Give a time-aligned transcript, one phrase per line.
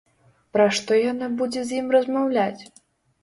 [0.55, 2.63] Пра што яна будзе з ім размаўляць?